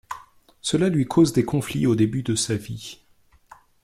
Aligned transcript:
Cela 0.61 0.89
lui 0.89 1.05
cause 1.05 1.31
des 1.31 1.45
conflits 1.45 1.85
au 1.85 1.93
début 1.93 2.23
de 2.23 2.33
sa 2.33 2.55
vie. 2.55 3.03